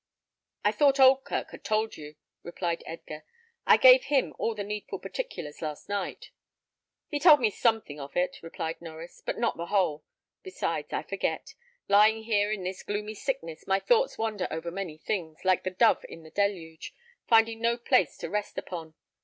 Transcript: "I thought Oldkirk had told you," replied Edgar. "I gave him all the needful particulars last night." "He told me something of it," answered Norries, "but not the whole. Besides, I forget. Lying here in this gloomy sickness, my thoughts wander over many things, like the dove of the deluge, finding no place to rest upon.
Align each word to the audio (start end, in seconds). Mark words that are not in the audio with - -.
"I 0.63 0.71
thought 0.71 0.99
Oldkirk 0.99 1.51
had 1.51 1.63
told 1.63 1.95
you," 1.95 2.15
replied 2.41 2.81
Edgar. 2.87 3.23
"I 3.67 3.77
gave 3.77 4.05
him 4.05 4.33
all 4.39 4.55
the 4.55 4.63
needful 4.63 4.97
particulars 4.97 5.61
last 5.61 5.87
night." 5.89 6.31
"He 7.09 7.19
told 7.19 7.39
me 7.39 7.51
something 7.51 7.99
of 7.99 8.17
it," 8.17 8.37
answered 8.43 8.79
Norries, 8.81 9.21
"but 9.23 9.37
not 9.37 9.57
the 9.57 9.67
whole. 9.67 10.03
Besides, 10.41 10.91
I 10.91 11.03
forget. 11.03 11.53
Lying 11.87 12.23
here 12.23 12.51
in 12.51 12.63
this 12.63 12.81
gloomy 12.81 13.13
sickness, 13.13 13.67
my 13.67 13.79
thoughts 13.79 14.17
wander 14.17 14.47
over 14.49 14.71
many 14.71 14.97
things, 14.97 15.45
like 15.45 15.61
the 15.63 15.69
dove 15.69 16.03
of 16.09 16.23
the 16.23 16.31
deluge, 16.31 16.95
finding 17.27 17.61
no 17.61 17.77
place 17.77 18.17
to 18.17 18.27
rest 18.31 18.57
upon. 18.57 18.95